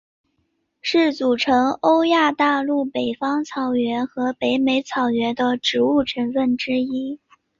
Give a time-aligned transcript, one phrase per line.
[0.81, 7.19] 是组成欧亚大陆北方草原和北美草原的植物成分之一。